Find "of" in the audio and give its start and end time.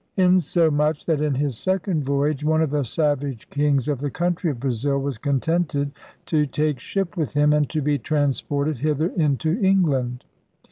2.63-2.71, 3.87-3.99, 4.49-4.59